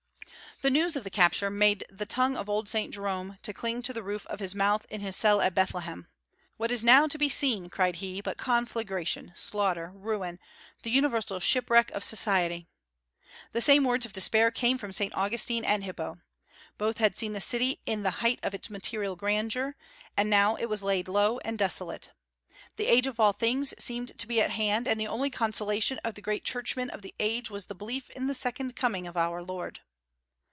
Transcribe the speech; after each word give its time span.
The 0.63 0.69
news 0.69 0.95
of 0.95 1.03
the 1.03 1.09
capture 1.09 1.49
"made 1.49 1.85
the 1.89 2.05
tongue 2.05 2.37
of 2.37 2.47
old 2.47 2.69
Saint 2.69 2.93
Jerome 2.93 3.39
to 3.41 3.51
cling 3.51 3.81
to 3.81 3.93
the 3.93 4.03
roof 4.03 4.27
of 4.27 4.39
his 4.39 4.53
mouth 4.53 4.85
in 4.91 5.01
his 5.01 5.15
cell 5.15 5.41
at 5.41 5.55
Bethlehem. 5.55 6.07
What 6.57 6.69
is 6.71 6.83
now 6.83 7.07
to 7.07 7.17
be 7.17 7.29
seen," 7.29 7.67
cried 7.67 7.95
he, 7.95 8.21
"but 8.21 8.37
conflagration, 8.37 9.31
slaughter, 9.35 9.91
ruin, 9.91 10.37
the 10.83 10.91
universal 10.91 11.39
shipwreck 11.39 11.89
of 11.93 12.03
society?" 12.03 12.67
The 13.53 13.61
same 13.61 13.83
words 13.85 14.05
of 14.05 14.13
despair 14.13 14.51
came 14.51 14.77
from 14.77 14.93
Saint 14.93 15.15
Augustine 15.15 15.65
at 15.65 15.81
Hippo. 15.81 16.19
Both 16.77 16.99
had 16.99 17.17
seen 17.17 17.33
the 17.33 17.41
city 17.41 17.81
in 17.87 18.03
the 18.03 18.11
height 18.21 18.37
of 18.43 18.53
its 18.53 18.69
material 18.69 19.15
grandeur, 19.15 19.75
and 20.15 20.29
now 20.29 20.57
it 20.57 20.69
was 20.69 20.83
laid 20.83 21.07
low 21.07 21.39
and 21.39 21.57
desolate. 21.57 22.09
The 22.75 22.87
end 22.87 23.07
of 23.07 23.19
all 23.19 23.33
things 23.33 23.73
seemed 23.83 24.15
to 24.15 24.27
be 24.27 24.39
at 24.39 24.51
hand; 24.51 24.87
and 24.87 24.99
the 24.99 25.07
only 25.07 25.31
consolation 25.31 25.97
of 26.03 26.13
the 26.13 26.21
great 26.21 26.45
churchmen 26.45 26.91
of 26.91 27.01
the 27.01 27.15
age 27.19 27.49
was 27.49 27.65
the 27.65 27.73
belief 27.73 28.11
in 28.11 28.27
the 28.27 28.35
second 28.35 28.75
coming 28.75 29.07
of 29.07 29.17
our 29.17 29.41
Lord. 29.41 29.79